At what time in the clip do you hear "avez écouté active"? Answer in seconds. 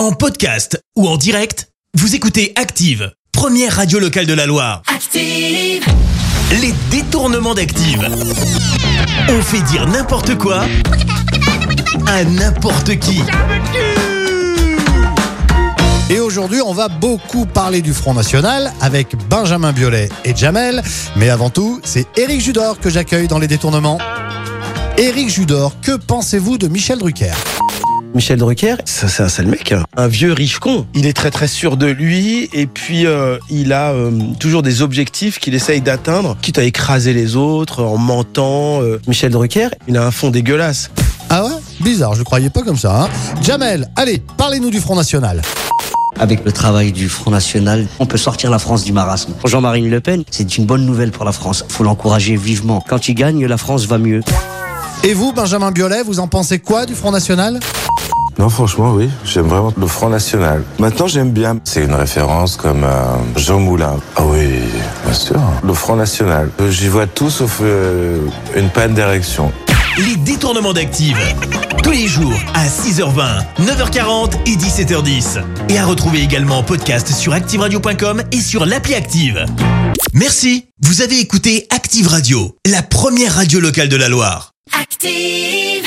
81.02-82.06